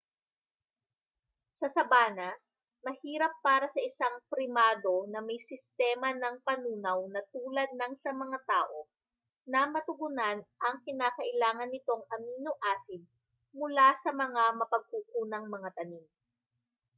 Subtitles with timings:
[1.59, 2.29] sa sabana
[2.85, 8.39] mahirap para sa isang primado na may sistema ng panunaw na tulad nang sa mga
[8.51, 8.77] tao
[9.51, 13.03] na matugunan ang kinakailangan nitong amino-acid
[13.59, 16.05] mula sa mga mapagkukunang mga tanim